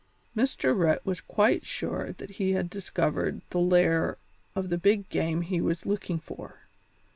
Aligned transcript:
Mr. 0.35 0.75
Rhett 0.75 1.05
was 1.05 1.21
quite 1.21 1.63
sure 1.63 2.13
that 2.13 2.31
he 2.31 2.53
had 2.53 2.71
discovered 2.71 3.41
the 3.51 3.59
lair 3.59 4.17
of 4.55 4.69
the 4.69 4.77
big 4.79 5.07
game 5.09 5.41
he 5.43 5.61
was 5.61 5.85
looking 5.85 6.17
for. 6.17 6.57